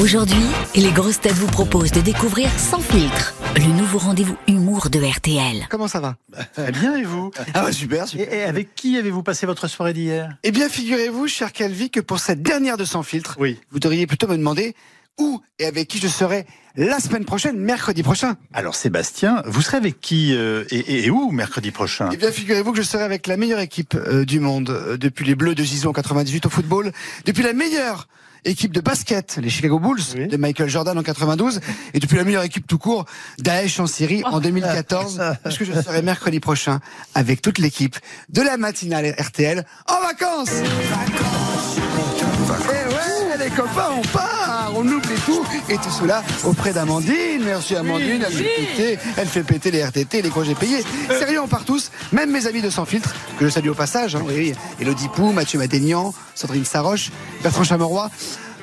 Aujourd'hui, 0.00 0.42
les 0.76 0.92
grosses 0.92 1.20
têtes 1.20 1.34
vous 1.34 1.46
proposent 1.46 1.92
de 1.92 2.00
découvrir 2.00 2.48
Sans 2.58 2.80
filtre, 2.80 3.34
le 3.56 3.64
nouveau 3.78 3.98
rendez-vous 3.98 4.36
humour 4.48 4.88
de 4.88 4.98
RTL. 4.98 5.66
Comment 5.68 5.88
ça 5.88 6.00
va 6.00 6.16
Très 6.54 6.72
bien, 6.72 6.96
et 6.96 7.02
vous 7.02 7.30
Ah 7.52 7.64
ouais, 7.66 7.72
super, 7.72 8.08
super. 8.08 8.32
et, 8.32 8.38
et 8.38 8.42
avec 8.44 8.74
qui 8.74 8.96
avez-vous 8.96 9.22
passé 9.22 9.44
votre 9.46 9.68
soirée 9.68 9.92
d'hier? 9.92 10.36
Eh 10.42 10.52
bien, 10.52 10.68
figurez-vous, 10.68 11.26
cher 11.28 11.52
Calvi, 11.52 11.90
que 11.90 12.00
pour 12.00 12.18
cette 12.18 12.40
dernière 12.42 12.76
de 12.78 12.84
Sans 12.86 13.02
filtre, 13.02 13.36
Oui. 13.38 13.58
vous 13.72 13.78
devriez 13.78 14.06
plutôt 14.06 14.26
me 14.26 14.36
demander 14.38 14.74
où 15.18 15.40
et 15.58 15.66
avec 15.66 15.86
qui 15.88 15.98
je 15.98 16.08
serai 16.08 16.46
la 16.76 16.98
semaine 16.98 17.26
prochaine, 17.26 17.58
mercredi 17.58 18.02
prochain. 18.02 18.36
Alors 18.54 18.74
Sébastien, 18.76 19.42
vous 19.44 19.60
serez 19.60 19.76
avec 19.76 20.00
qui 20.00 20.34
euh, 20.34 20.64
et, 20.70 20.78
et- 20.78 21.04
et 21.06 21.10
où 21.10 21.30
mercredi 21.30 21.72
prochain? 21.72 22.08
Eh 22.12 22.16
bien, 22.16 22.32
figurez-vous 22.32 22.72
que 22.72 22.78
je 22.78 22.82
serai 22.86 23.02
avec 23.02 23.26
la 23.26 23.36
meilleure 23.36 23.60
équipe 23.60 23.94
euh, 23.96 24.24
du 24.24 24.40
monde, 24.40 24.70
euh, 24.70 24.96
depuis 24.96 25.26
les 25.26 25.34
Bleus 25.34 25.54
de 25.54 25.62
Gizon 25.62 25.90
en 25.90 25.92
98 25.92 26.46
au 26.46 26.48
football, 26.50 26.90
depuis 27.26 27.42
la 27.42 27.52
meilleure 27.52 28.08
équipe 28.44 28.72
de 28.72 28.80
basket, 28.80 29.38
les 29.40 29.50
Chicago 29.50 29.78
Bulls, 29.78 30.00
Oui. 30.16 30.26
de 30.28 30.36
Michael 30.36 30.68
Jordan 30.68 30.96
en 30.98 31.02
92, 31.02 31.60
et 31.94 32.00
depuis 32.00 32.16
la 32.16 32.24
meilleure 32.24 32.42
équipe 32.44 32.66
tout 32.66 32.78
court, 32.78 33.04
Daesh 33.38 33.78
en 33.80 33.86
Syrie 33.86 34.22
en 34.24 34.40
2014, 34.40 35.20
puisque 35.44 35.64
je 35.64 35.72
serai 35.80 36.02
mercredi 36.02 36.40
prochain 36.40 36.80
avec 37.14 37.42
toute 37.42 37.58
l'équipe 37.58 37.96
de 38.28 38.42
la 38.42 38.56
matinale 38.56 39.14
RTL 39.18 39.64
en 39.88 40.00
vacances. 40.02 40.50
Eh 42.62 42.94
ouais, 42.94 43.29
les 43.50 43.56
copains, 43.56 43.90
on 43.96 44.02
part, 44.02 44.72
on 44.74 44.86
oublie 44.86 45.20
tout, 45.24 45.44
et 45.68 45.76
tout 45.76 45.90
cela 45.90 46.22
auprès 46.44 46.72
d'Amandine. 46.72 47.42
Merci 47.44 47.76
Amandine, 47.76 48.22
elle 48.26 48.32
fait 48.32 48.44
péter, 48.44 48.98
elle 49.16 49.28
fait 49.28 49.42
péter 49.42 49.70
les 49.70 49.82
RTT, 49.82 50.22
les 50.22 50.28
congés 50.30 50.54
payés. 50.54 50.84
Sérieux, 51.08 51.40
on 51.40 51.48
part 51.48 51.64
tous, 51.64 51.90
même 52.12 52.30
mes 52.30 52.46
amis 52.46 52.62
de 52.62 52.70
Sans 52.70 52.84
Filtre, 52.84 53.14
que 53.38 53.46
je 53.46 53.50
salue 53.50 53.68
au 53.68 53.74
passage, 53.74 54.14
hein, 54.14 54.22
oui. 54.26 54.54
Elodie 54.80 55.08
Pou, 55.08 55.32
Mathieu 55.32 55.58
Madénian, 55.58 56.14
Sandrine 56.34 56.64
Saroche, 56.64 57.10
Bertrand 57.42 57.64
Chameroy. 57.64 58.10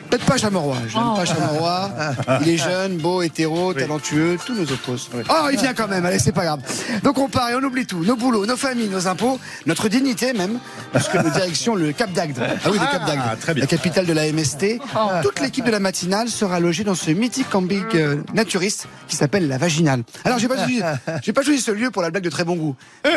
Peut-être 0.10 0.26
pas 0.26 0.38
Chameroy, 0.38 0.78
je 0.88 0.96
n'aime 0.96 1.16
pas 1.16 1.26
Chameroy. 1.26 1.92
Il 2.42 2.50
est 2.50 2.58
jeune, 2.58 2.98
beau, 2.98 3.22
hétéro, 3.22 3.74
talentueux, 3.74 4.38
tous 4.46 4.54
nos 4.54 4.72
opposent. 4.72 5.10
Oh, 5.30 5.50
il 5.52 5.60
vient 5.60 5.74
quand 5.74 5.88
même, 5.88 6.06
allez, 6.06 6.20
c'est 6.20 6.32
pas 6.32 6.46
grave. 6.46 6.60
Donc 7.04 7.18
on 7.18 7.28
part 7.30 7.50
et 7.50 7.56
on 7.56 7.64
oublie 7.64 7.86
tout, 7.86 8.04
nos 8.04 8.16
boulots, 8.16 8.46
nos 8.46 8.58
familles, 8.58 8.90
nos 8.90 9.08
impôts, 9.08 9.40
notre 9.66 9.90
dignité 9.90 10.34
même, 10.34 10.60
puisque 10.94 11.16
nos 11.16 11.30
directions, 11.30 11.76
le 11.76 11.92
Cap 11.92 12.12
d'Agde. 12.14 12.38
Ah 12.40 12.70
oui, 12.72 12.78
le 12.80 12.92
Cap 12.92 13.06
d'Agde. 13.06 13.22
Ah, 13.24 13.36
très 13.36 13.54
bien. 13.54 13.62
La 13.62 13.68
capitale 13.68 14.06
de 14.06 14.14
la 14.14 14.32
MST. 14.32 14.80
Toute 15.24 15.40
l'équipe 15.40 15.66
de 15.66 15.72
la 15.72 15.80
matinale 15.80 16.30
sera 16.30 16.60
logée 16.60 16.84
dans 16.84 16.96
ce 16.96 17.12
mythique 17.12 17.50
camping 17.50 17.84
euh, 17.96 18.18
naturiste 18.34 18.88
qui 19.08 19.16
s'appelle 19.16 19.48
la 19.48 19.58
Vaginale. 19.58 20.04
Alors 20.24 20.40
j'ai 20.40 20.48
pas 20.48 20.58
choisi, 20.58 20.82
j'ai 21.24 21.34
pas 21.34 21.42
choisi 21.42 21.62
ce 21.62 21.72
lieu 21.72 21.92
pour 21.92 22.02
la 22.02 22.12
blague 22.12 22.24
de 22.24 22.30
très 22.30 22.44
bon 22.44 22.56
goût, 22.56 22.76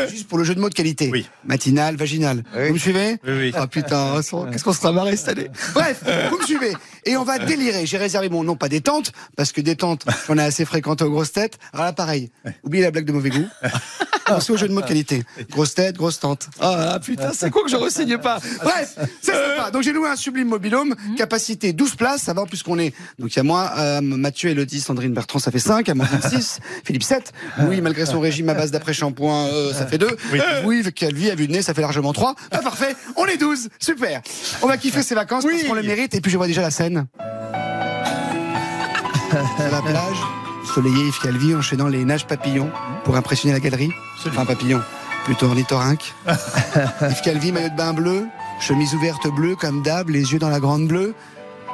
juste 0.09 0.29
pour 0.29 0.39
le 0.39 0.45
jeu 0.45 0.55
de 0.55 0.61
mots 0.61 0.69
de 0.69 0.75
qualité. 0.75 1.11
Oui. 1.13 1.29
Matinale, 1.45 1.97
vaginale. 1.97 2.43
Vous 2.55 2.75
me 2.75 2.79
suivez 2.79 3.19
Oui, 3.27 3.33
oui. 3.37 3.53
Oh 3.61 3.67
putain, 3.67 4.21
qu'est-ce 4.51 4.65
qu'on 4.65 4.73
sera 4.73 4.93
marré 4.93 5.17
cette 5.17 5.29
année. 5.31 5.51
Bref, 5.75 6.03
vous 6.31 6.39
me 6.39 6.45
suivez. 6.45 6.75
Et 7.05 7.17
on 7.17 7.25
va 7.25 7.39
délirer. 7.39 7.87
J'ai 7.87 7.99
réservé 7.99 8.29
mon 8.29 8.45
nom, 8.45 8.57
pas 8.57 8.69
détente, 8.69 9.13
parce 9.37 9.53
que 9.53 9.61
détente, 9.61 10.05
j'en 10.27 10.39
ai 10.39 10.43
assez 10.43 10.65
fréquenté 10.65 11.05
aux 11.05 11.11
grosses 11.11 11.33
têtes. 11.33 11.59
Alors 11.73 11.87
là, 11.87 11.93
pareil. 11.93 12.31
Oubliez 12.63 12.85
la 12.85 12.91
blague 12.91 13.07
de 13.07 13.13
mauvais 13.13 13.31
goût. 13.31 13.47
Pensez 14.35 14.53
au 14.53 14.57
jeu 14.57 14.69
de 14.69 14.73
mots 14.73 14.81
de 14.81 14.87
qualité. 14.87 15.23
Grosse 15.51 15.75
tête, 15.75 15.97
grosse 15.97 16.21
tente. 16.21 16.49
Ah 16.61 16.99
putain, 17.03 17.33
c'est 17.33 17.51
con 17.51 17.61
que 17.63 17.71
je 17.71 17.77
ressigne 17.77 18.19
pas. 18.19 18.39
Bref, 18.63 18.97
c'est 19.21 19.33
sympa. 19.33 19.71
Donc 19.71 19.83
j'ai 19.83 19.93
loué 19.93 20.09
un 20.09 20.17
sublime 20.17 20.49
mobilhome, 20.49 20.95
capacité 21.17 21.73
12 21.73 21.95
places, 21.97 22.23
ça 22.23 22.33
va 22.33 22.45
puisqu'on 22.47 22.79
est. 22.79 22.95
Donc 23.19 23.33
il 23.33 23.37
y 23.37 23.41
a 23.41 23.43
moi, 23.43 23.73
euh, 23.79 24.01
Mathieu, 24.01 24.51
Elodie, 24.51 24.81
Sandrine 24.81 25.13
Bertrand, 25.13 25.39
ça 25.39 25.51
fait 25.51 25.59
5, 25.59 25.89
Amandine 25.89 26.21
6, 26.23 26.61
Philippe 26.85 27.03
7. 27.03 27.33
Oui, 27.69 27.81
malgré 27.81 28.07
son 28.07 28.21
régime 28.21 28.49
à 28.49 28.55
base 28.55 28.71
d'après-shampoing, 28.71 29.47
euh, 29.47 29.73
ça 29.73 29.87
fait 29.87 29.99
2. 29.99 30.17
Oui, 30.33 30.41
oui 30.65 30.83
Calvi 30.95 31.31
a 31.31 31.35
vu 31.35 31.47
le 31.47 31.53
nez, 31.53 31.63
ça 31.63 31.75
fait 31.75 31.83
largement 31.83 32.13
3. 32.13 32.35
Ah, 32.51 32.59
parfait, 32.59 32.95
on 33.17 33.27
est 33.27 33.37
12, 33.37 33.69
super. 33.79 34.23
On 34.63 34.67
va 34.67 34.77
kiffer 34.77 35.03
ces 35.03 35.15
vacances 35.15 35.45
parce 35.45 35.63
qu'on 35.65 35.75
le 35.75 35.83
mérite 35.83 36.15
et 36.15 36.21
puis 36.21 36.31
je 36.31 36.37
vois 36.37 36.47
déjà 36.47 36.63
la 36.63 36.71
scène. 36.71 37.07
à 39.59 39.71
la 39.71 39.81
plage, 39.83 40.17
soleillé 40.75 41.09
Yves 41.09 41.21
Calvi 41.21 41.55
enchaînant 41.55 41.89
les 41.89 42.05
nages 42.05 42.27
papillons 42.27 42.71
pour 43.05 43.17
impressionner 43.17 43.53
la 43.53 43.61
galerie. 43.61 43.91
Enfin, 44.27 44.45
papillon, 44.45 44.81
plutôt 45.25 45.47
ornithorynque. 45.47 46.15
Yves 47.03 47.23
Calvi, 47.23 47.53
maillot 47.53 47.71
de 47.71 47.77
bain 47.77 47.93
bleu, 47.93 48.27
chemise 48.61 48.95
ouverte 48.95 49.27
bleue 49.35 49.57
comme 49.57 49.83
d'hab, 49.83 50.09
les 50.09 50.33
yeux 50.33 50.39
dans 50.39 50.49
la 50.49 50.61
grande 50.61 50.87
bleue. 50.87 51.15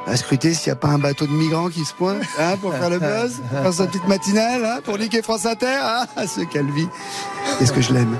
À 0.07 0.15
scruter 0.15 0.53
s'il 0.53 0.71
n'y 0.71 0.73
a 0.73 0.77
pas 0.77 0.87
un 0.87 0.99
bateau 0.99 1.27
de 1.27 1.31
migrants 1.31 1.69
qui 1.69 1.83
se 1.83 1.93
pointe 1.93 2.23
hein, 2.39 2.55
pour 2.61 2.73
faire 2.73 2.89
le 2.89 2.97
buzz, 2.97 3.41
faire 3.51 3.73
sa 3.73 3.87
petite 3.87 4.07
matinale, 4.07 4.63
hein, 4.63 4.79
pour 4.83 4.97
niquer 4.97 5.21
France 5.21 5.45
Inter. 5.45 5.79
Ah, 5.81 6.07
ce 6.25 6.41
Calvi, 6.45 6.87
est-ce 7.59 7.73
que 7.73 7.81
je 7.81 7.93
l'aime? 7.93 8.17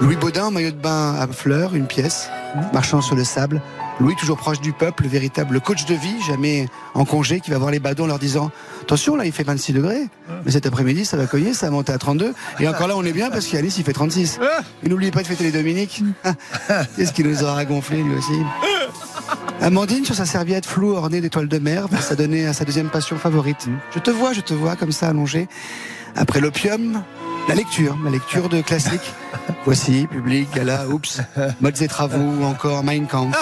Louis 0.00 0.16
Baudin, 0.16 0.50
maillot 0.50 0.70
de 0.70 0.76
bain 0.76 1.14
à 1.20 1.28
fleurs, 1.28 1.74
une 1.74 1.86
pièce, 1.86 2.30
marchant 2.72 3.00
sur 3.00 3.16
le 3.16 3.24
sable. 3.24 3.60
Louis, 4.00 4.16
toujours 4.16 4.36
proche 4.36 4.60
du 4.60 4.72
peuple, 4.72 5.04
le 5.04 5.08
véritable 5.08 5.60
coach 5.60 5.84
de 5.84 5.94
vie, 5.94 6.20
jamais 6.26 6.68
en 6.94 7.04
congé, 7.04 7.40
qui 7.40 7.50
va 7.50 7.58
voir 7.58 7.70
les 7.70 7.78
badauds 7.78 8.06
leur 8.06 8.18
disant 8.18 8.50
Attention, 8.82 9.16
là, 9.16 9.24
il 9.26 9.32
fait 9.32 9.44
26 9.44 9.74
degrés, 9.74 10.08
mais 10.44 10.50
cet 10.50 10.66
après-midi, 10.66 11.04
ça 11.04 11.16
va 11.16 11.26
cogner, 11.26 11.54
ça 11.54 11.66
va 11.66 11.72
monter 11.72 11.92
à 11.92 11.98
32. 11.98 12.34
Et 12.60 12.68
encore 12.68 12.88
là, 12.88 12.96
on 12.96 13.04
est 13.04 13.12
bien 13.12 13.30
parce 13.30 13.46
qu'à 13.46 13.62
Nice, 13.62 13.78
il 13.78 13.84
fait 13.84 13.92
36. 13.92 14.40
Et 14.82 14.88
n'oubliez 14.88 15.10
pas 15.10 15.22
de 15.22 15.26
fêter 15.26 15.44
les 15.44 15.52
Dominiques. 15.52 16.02
Qu'est-ce 16.96 17.12
qu'il 17.12 17.28
nous 17.28 17.42
aura 17.44 17.64
gonflé, 17.64 18.02
lui 18.02 18.14
aussi 18.14 18.32
Amandine, 19.60 20.04
sur 20.04 20.16
sa 20.16 20.26
serviette 20.26 20.66
floue 20.66 20.92
ornée 20.94 21.20
d'étoiles 21.20 21.46
de 21.46 21.58
mer, 21.58 21.86
va 21.86 22.00
s'adonner 22.00 22.46
à 22.46 22.52
sa 22.52 22.64
deuxième 22.64 22.88
passion 22.88 23.16
favorite. 23.16 23.68
Je 23.94 24.00
te 24.00 24.10
vois, 24.10 24.32
je 24.32 24.40
te 24.40 24.54
vois, 24.54 24.74
comme 24.74 24.90
ça, 24.90 25.08
allongé. 25.08 25.46
Après 26.16 26.40
l'opium, 26.40 27.02
la 27.48 27.54
lecture, 27.54 27.96
la 28.04 28.10
lecture 28.10 28.48
de 28.48 28.60
classiques. 28.60 29.12
Voici, 29.64 30.06
Public, 30.06 30.48
Gala, 30.54 30.86
Oups, 30.88 31.20
Modes 31.60 31.82
et 31.82 31.88
Travaux 31.88 32.18
ou 32.40 32.44
encore 32.44 32.82
Mein 32.82 33.06
Kampf. 33.06 33.36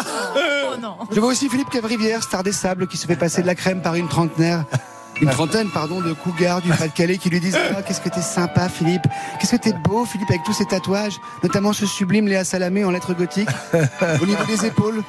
Je 1.13 1.21
vois 1.21 1.31
aussi 1.31 1.49
Philippe 1.49 1.71
Cavrivière, 1.71 2.23
star 2.23 2.43
des 2.43 2.53
sables, 2.53 2.87
qui 2.87 2.97
se 2.97 3.07
fait 3.07 3.17
passer 3.17 3.43
de 3.43 3.47
la 3.47 3.55
crème 3.55 3.83
par 3.83 3.95
une 3.95 4.09
trentenaire. 4.09 4.65
Une 5.21 5.29
trentaine, 5.29 5.69
pardon, 5.69 6.01
de 6.01 6.15
cougars 6.15 6.63
du 6.63 6.71
Pas-de-Calais 6.71 7.19
qui 7.19 7.29
lui 7.29 7.41
disent 7.41 7.59
Ah, 7.77 7.83
Qu'est-ce 7.83 8.01
que 8.01 8.09
t'es 8.09 8.23
sympa, 8.23 8.71
Philippe 8.71 9.03
Qu'est-ce 9.39 9.57
que 9.57 9.61
t'es 9.61 9.75
beau, 9.75 10.07
Philippe, 10.07 10.31
avec 10.31 10.45
tous 10.45 10.55
ces 10.55 10.65
tatouages, 10.65 11.21
notamment 11.43 11.75
ce 11.75 11.85
sublime 11.85 12.27
Léa 12.27 12.45
Salamé 12.45 12.85
en 12.85 12.91
lettres 12.91 13.13
gothiques, 13.13 13.49
au 14.23 14.27
niveau 14.27 14.45
des 14.45 14.65
épaules, 14.65 15.03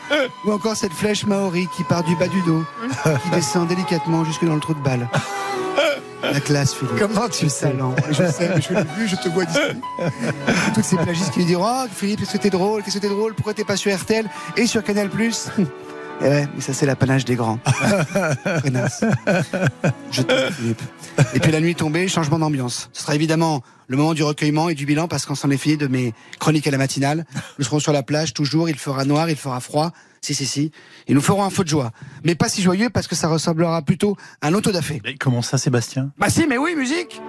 ou 0.46 0.52
encore 0.52 0.76
cette 0.76 0.94
flèche 0.94 1.26
maori 1.26 1.68
qui 1.78 1.84
part 1.86 2.04
du 2.04 2.16
bas 2.18 2.28
du 2.28 2.42
dos, 2.42 2.66
qui 3.24 3.30
descend 3.34 3.70
délicatement 3.70 4.26
jusque 4.26 4.44
dans 4.44 4.56
le 4.56 4.62
trou 4.62 4.74
de 4.74 4.82
balle. 4.82 5.08
La 6.34 6.40
classe, 6.40 6.74
Philippe. 6.74 6.98
Comment 6.98 7.30
tu 7.30 7.50
sais 7.50 7.74
Je 8.10 8.14
sais, 8.32 8.50
mais 8.56 8.62
je 8.62 8.74
l'ai 8.74 8.84
vu, 8.96 9.08
je 9.08 9.16
te 9.16 9.30
vois 9.30 9.46
d'ici. 9.46 9.60
Toutes 10.76 10.84
ces 10.84 10.98
plagistes 10.98 11.32
qui 11.32 11.40
lui 11.40 11.46
diront 11.46 11.66
Oh, 11.68 11.88
Philippe, 11.94 12.20
qu'est-ce 12.20 12.34
que 12.34 12.38
t'es 12.38 12.50
drôle? 12.50 12.84
Qu'est-ce 12.84 12.98
que 12.98 13.02
t'es 13.02 13.10
drôle? 13.10 13.34
Pourquoi 13.34 13.54
t'es 13.54 13.64
pas 13.64 13.76
sur 13.76 13.96
RTL 13.96 14.30
et 14.58 14.66
sur 14.68 14.84
Canal 14.84 15.10
Plus 16.22 16.28
Eh 16.28 16.30
ouais, 16.30 16.48
mais 16.56 16.62
ça 16.62 16.74
c'est 16.74 16.86
l'apanage 16.86 17.26
des 17.26 17.36
grands. 17.36 17.60
Connasse. 18.64 19.04
Je 20.12 20.22
Philippe. 20.52 20.82
Et 21.34 21.40
puis 21.40 21.52
la 21.52 21.60
nuit 21.60 21.76
tombée, 21.76 22.08
changement 22.08 22.40
d'ambiance. 22.40 22.90
Ce 22.94 23.02
sera 23.02 23.16
évidemment 23.16 23.62
le 23.88 23.98
moment 23.98 24.14
du 24.14 24.24
recueillement 24.24 24.70
et 24.70 24.76
du 24.76 24.86
bilan 24.86 25.08
parce 25.08 25.26
qu'on 25.26 25.36
s'en 25.36 25.50
est 25.50 25.58
fini 25.58 25.78
de 25.78 25.88
mes 25.88 26.14
chroniques 26.40 26.68
à 26.68 26.72
la 26.72 26.78
matinale. 26.78 27.26
Nous 27.60 27.66
serons 27.66 27.80
sur 27.80 27.92
la 27.92 28.04
plage 28.04 28.34
toujours, 28.34 28.70
il 28.70 28.78
fera 28.78 29.06
noir, 29.06 29.30
il 29.30 29.36
fera 29.36 29.60
froid. 29.60 29.92
Si, 30.22 30.36
si, 30.36 30.46
si. 30.46 30.72
Et 31.08 31.16
nous 31.16 31.22
ferons 31.22 31.44
un 31.44 31.50
feu 31.50 31.64
de 31.64 31.70
joie. 31.70 31.92
Mais 32.24 32.36
pas 32.36 32.48
si 32.48 32.62
joyeux 32.62 32.92
parce 32.92 33.08
que 33.08 33.16
ça 33.16 33.28
ressemblera 33.28 33.82
plutôt 33.82 34.16
à 34.42 34.48
un 34.50 34.54
autodafé. 34.54 35.02
Mais 35.04 35.16
Comment 35.16 35.42
ça, 35.42 35.58
Sébastien? 35.58 36.12
Bah 36.20 36.30
si, 36.30 36.46
mais 36.46 36.60
oui, 36.60 36.76
musique 36.76 37.20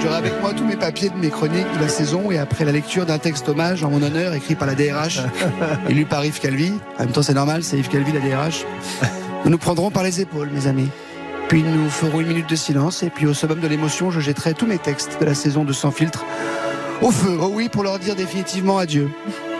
J'aurai 0.00 0.16
avec 0.16 0.40
moi 0.40 0.52
tous 0.52 0.64
mes 0.64 0.76
papiers 0.76 1.08
de 1.08 1.16
mes 1.16 1.30
chroniques 1.30 1.66
de 1.74 1.80
la 1.80 1.88
saison 1.88 2.30
et 2.30 2.38
après 2.38 2.64
la 2.64 2.72
lecture 2.72 3.06
d'un 3.06 3.18
texte 3.18 3.48
hommage 3.48 3.82
en 3.82 3.90
mon 3.90 4.02
honneur 4.02 4.34
écrit 4.34 4.54
par 4.54 4.66
la 4.66 4.74
DRH 4.74 5.20
et 5.88 5.94
lu 5.94 6.04
par 6.04 6.24
Yves 6.24 6.40
Calvi. 6.40 6.72
En 6.98 7.04
même 7.04 7.12
temps, 7.12 7.22
c'est 7.22 7.34
normal, 7.34 7.62
c'est 7.62 7.78
Yves 7.78 7.88
Calvi, 7.88 8.12
la 8.12 8.20
DRH. 8.20 8.64
Nous 9.44 9.50
nous 9.50 9.58
prendrons 9.58 9.90
par 9.90 10.02
les 10.02 10.20
épaules, 10.20 10.50
mes 10.50 10.66
amis. 10.66 10.88
Puis 11.48 11.62
nous 11.62 11.88
ferons 11.88 12.20
une 12.20 12.26
minute 12.26 12.48
de 12.48 12.56
silence 12.56 13.02
et 13.02 13.10
puis 13.10 13.26
au 13.26 13.34
summum 13.34 13.60
de 13.60 13.68
l'émotion, 13.68 14.10
je 14.10 14.20
jetterai 14.20 14.54
tous 14.54 14.66
mes 14.66 14.78
textes 14.78 15.18
de 15.20 15.24
la 15.24 15.34
saison 15.34 15.64
de 15.64 15.72
Sans 15.72 15.90
filtre 15.90 16.24
au 17.02 17.10
feu. 17.10 17.38
Oh 17.40 17.50
oui, 17.52 17.68
pour 17.68 17.82
leur 17.82 17.98
dire 17.98 18.16
définitivement 18.16 18.78
adieu. 18.78 19.10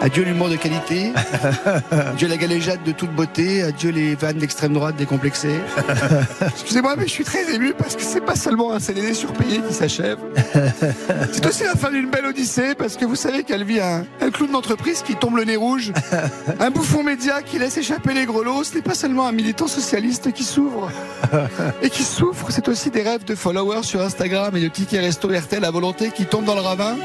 Adieu 0.00 0.24
l'humour 0.24 0.48
de 0.48 0.56
qualité. 0.56 1.12
Adieu 1.90 2.28
la 2.28 2.36
galéjade 2.36 2.82
de 2.84 2.92
toute 2.92 3.10
beauté. 3.10 3.62
Adieu 3.62 3.90
les 3.90 4.14
vannes 4.14 4.38
d'extrême 4.38 4.72
droite 4.72 4.96
décomplexées. 4.96 5.60
Excusez-moi, 6.48 6.94
mais 6.96 7.06
je 7.06 7.12
suis 7.12 7.24
très 7.24 7.54
ému 7.54 7.72
parce 7.76 7.96
que 7.96 8.02
c'est 8.02 8.20
pas 8.20 8.36
seulement 8.36 8.72
un 8.72 8.80
CDD 8.80 9.14
surpayé 9.14 9.60
qui 9.66 9.74
s'achève. 9.74 10.18
C'est 11.32 11.46
aussi 11.46 11.64
la 11.64 11.74
fin 11.74 11.90
d'une 11.90 12.10
belle 12.10 12.26
odyssée 12.26 12.74
parce 12.74 12.96
que 12.96 13.04
vous 13.04 13.16
savez 13.16 13.42
qu'elle 13.42 13.64
vit 13.64 13.80
un, 13.80 14.04
un 14.20 14.30
clown 14.30 14.50
d'entreprise 14.50 15.02
qui 15.02 15.16
tombe 15.16 15.36
le 15.36 15.44
nez 15.44 15.56
rouge, 15.56 15.92
un 16.60 16.70
bouffon 16.70 17.02
média 17.02 17.42
qui 17.42 17.58
laisse 17.58 17.76
échapper 17.76 18.14
les 18.14 18.26
grelots. 18.26 18.64
Ce 18.64 18.74
n'est 18.74 18.82
pas 18.82 18.94
seulement 18.94 19.26
un 19.26 19.32
militant 19.32 19.66
socialiste 19.66 20.32
qui 20.32 20.44
s'ouvre 20.44 20.90
et 21.82 21.90
qui 21.90 22.02
souffre. 22.02 22.46
C'est 22.50 22.68
aussi 22.68 22.90
des 22.90 23.02
rêves 23.02 23.24
de 23.24 23.34
followers 23.34 23.82
sur 23.82 24.00
Instagram 24.00 24.56
et 24.56 24.60
de 24.60 24.68
tickets 24.68 25.00
resto 25.00 25.28
RTL 25.28 25.64
à 25.64 25.70
volonté 25.70 26.10
qui 26.10 26.26
tombent 26.26 26.44
dans 26.44 26.54
le 26.54 26.60
ravin. 26.60 26.96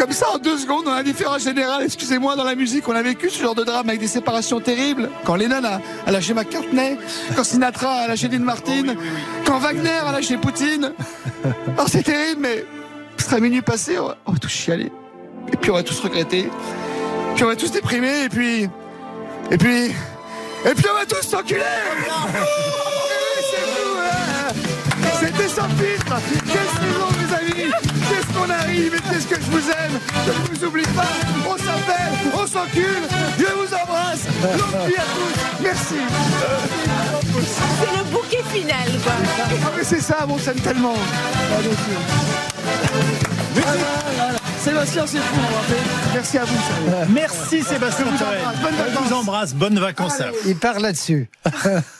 Comme 0.00 0.12
ça, 0.12 0.30
en 0.30 0.38
deux 0.38 0.56
secondes, 0.56 0.86
dans 0.86 0.94
l'indifférence 0.94 1.42
générale, 1.42 1.82
excusez-moi, 1.84 2.34
dans 2.34 2.44
la 2.44 2.54
musique, 2.54 2.88
on 2.88 2.96
a 2.96 3.02
vécu 3.02 3.28
ce 3.28 3.42
genre 3.42 3.54
de 3.54 3.64
drame 3.64 3.86
avec 3.86 4.00
des 4.00 4.06
séparations 4.06 4.58
terribles. 4.58 5.10
Quand 5.24 5.34
Lennon 5.34 5.62
a, 5.62 5.78
a 6.06 6.10
lâché 6.10 6.32
McCartney, 6.32 6.96
quand 7.36 7.44
Sinatra 7.44 7.90
a 7.90 8.08
lâché 8.08 8.28
Dean 8.28 8.38
Martin, 8.38 8.94
quand 9.44 9.58
Wagner 9.58 9.90
a 9.90 10.10
lâché 10.10 10.38
Poutine. 10.38 10.94
Alors 11.76 11.90
c'est 11.90 12.02
terrible, 12.02 12.40
mais 12.40 12.64
ce 13.18 13.26
sera 13.26 13.40
minuit 13.40 13.60
passé, 13.60 13.98
on 13.98 14.06
va, 14.06 14.16
on 14.24 14.32
va 14.32 14.38
tous 14.38 14.48
chialer. 14.48 14.90
Et 15.52 15.56
puis 15.58 15.70
on 15.70 15.74
va 15.74 15.82
tous 15.82 16.00
regretter. 16.00 16.48
Puis 17.34 17.44
on 17.44 17.48
va 17.48 17.56
tous 17.56 17.70
déprimer, 17.70 18.24
et 18.24 18.28
puis. 18.30 18.70
Et 19.50 19.58
puis. 19.58 19.88
Et 20.64 20.74
puis 20.74 20.86
on 20.90 20.98
va 20.98 21.04
tous 21.04 21.28
s'enculer 21.28 21.60
tout 22.06 22.14
hein. 24.00 24.54
C'était 25.20 25.48
sans 25.48 25.68
filtre 25.68 26.14
qu'on 28.40 28.50
arrive 28.50 28.94
et 28.94 29.00
qu'est-ce 29.12 29.26
que 29.26 29.36
je 29.36 29.50
vous 29.50 29.68
aime 29.70 29.98
Je 30.26 30.30
ne 30.30 30.58
vous 30.58 30.64
oublie 30.66 30.82
pas 30.94 31.08
On 31.46 31.56
s'appelle, 31.56 32.12
on 32.34 32.46
s'encule 32.46 33.02
Je 33.38 33.44
vous 33.44 33.74
embrasse 33.74 34.24
Longue 34.42 34.88
vie 34.88 34.96
à 34.96 35.02
tous 35.02 35.62
Merci 35.62 35.94
C'est 37.80 37.98
le 37.98 38.04
bouquet 38.04 38.42
final, 38.52 38.88
quoi. 39.02 39.12
Ah 39.64 39.70
mais 39.76 39.84
c'est 39.84 40.00
ça, 40.00 40.18
on 40.28 40.38
s'aime 40.38 40.60
tellement 40.60 40.94
Ah, 41.52 41.60
Sébastien, 44.58 45.04
c'est 45.06 45.18
fou. 45.18 45.40
Merci 46.14 46.38
à 46.38 46.44
vous. 46.44 46.54
sérieux. 46.54 47.06
Merci 47.08 47.62
Sébastien 47.62 48.04
Je 48.06 48.10
vous 48.10 48.22
embrasse. 48.22 48.58
Bonnes 48.60 48.74
On 48.74 48.82
vous 48.84 48.92
vacances. 48.94 49.12
embrasse. 49.12 49.54
Bonnes 49.54 49.78
vacances. 49.78 50.22
Il 50.46 50.56
part 50.56 50.80
là-dessus. 50.80 51.28